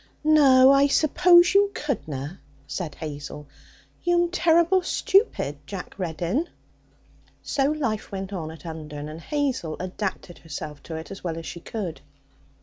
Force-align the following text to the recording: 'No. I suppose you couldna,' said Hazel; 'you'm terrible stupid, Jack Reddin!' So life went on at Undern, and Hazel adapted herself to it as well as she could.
'No. 0.23 0.71
I 0.71 0.87
suppose 0.87 1.53
you 1.53 1.69
couldna,' 1.75 2.39
said 2.65 2.95
Hazel; 2.95 3.45
'you'm 4.03 4.31
terrible 4.31 4.81
stupid, 4.81 5.57
Jack 5.67 5.93
Reddin!' 5.99 6.49
So 7.43 7.65
life 7.71 8.11
went 8.11 8.33
on 8.33 8.49
at 8.49 8.65
Undern, 8.65 9.07
and 9.07 9.21
Hazel 9.21 9.77
adapted 9.79 10.39
herself 10.39 10.81
to 10.89 10.95
it 10.95 11.11
as 11.11 11.23
well 11.23 11.37
as 11.37 11.45
she 11.45 11.59
could. 11.59 12.01